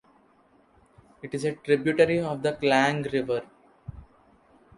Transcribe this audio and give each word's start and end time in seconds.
It 1.21 1.35
is 1.35 1.45
a 1.45 1.51
tributary 1.51 2.19
of 2.21 2.41
the 2.41 2.53
Klang 2.53 3.03
River. 3.03 3.43